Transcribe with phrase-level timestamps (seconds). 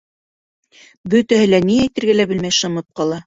[1.15, 3.19] Бөтәһе лә ни әйтергә лә белмәй шымып ҡала.